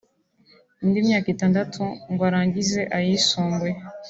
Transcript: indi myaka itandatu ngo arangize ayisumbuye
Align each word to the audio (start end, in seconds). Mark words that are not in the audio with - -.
indi 0.83 0.99
myaka 1.07 1.27
itandatu 1.35 1.79
ngo 2.11 2.23
arangize 2.29 2.81
ayisumbuye 2.97 3.75